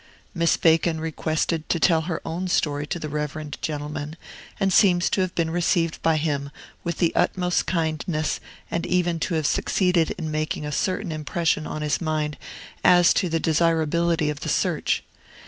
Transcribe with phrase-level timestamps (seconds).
[0.33, 4.17] Miss Bacon requested to tell her own story to the reverend gentleman,
[4.59, 6.49] and seems to have been received by him
[6.83, 8.39] with the utmost kindness,
[8.71, 12.39] and even to have succeeded in making a certain impression on his mind
[12.83, 15.03] as to the desirability of the search.